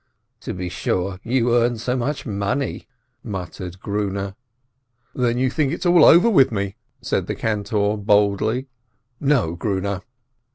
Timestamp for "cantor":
7.35-7.97